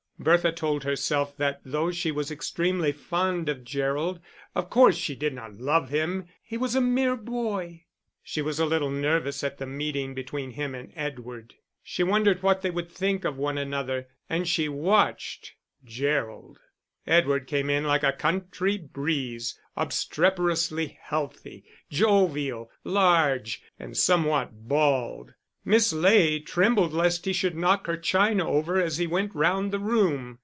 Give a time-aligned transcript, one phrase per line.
[0.23, 4.19] Bertha told herself that though she was extremely fond of Gerald,
[4.53, 7.85] of course she did not love him; he was a mere boy!
[8.21, 12.61] She was a little nervous at the meeting between him and Edward; she wondered what
[12.61, 15.53] they would think of one another, and she watched
[15.83, 16.59] Gerald!
[17.07, 25.33] Edward came in like a country breeze, obstreperously healthy, jovial, large, and somewhat bald.
[25.63, 29.77] Miss Ley trembled lest he should knock her china over as he went round the
[29.77, 30.39] room.